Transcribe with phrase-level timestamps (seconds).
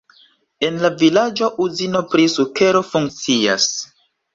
[0.67, 3.75] En la vilaĝo uzino pri sukero funkcias.